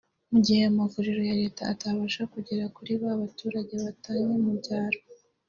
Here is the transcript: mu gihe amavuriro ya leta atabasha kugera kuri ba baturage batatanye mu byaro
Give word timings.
mu 0.31 0.37
gihe 0.45 0.61
amavuriro 0.71 1.21
ya 1.29 1.35
leta 1.41 1.61
atabasha 1.73 2.23
kugera 2.33 2.65
kuri 2.75 2.91
ba 3.01 3.11
baturage 3.21 3.73
batatanye 3.83 4.35
mu 4.43 4.53
byaro 4.59 4.99